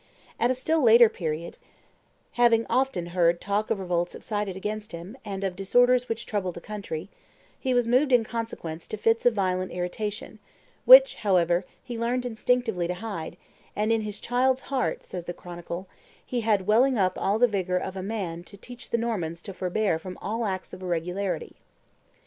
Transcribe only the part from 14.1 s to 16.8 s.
child's heart," says the chronicle, "he had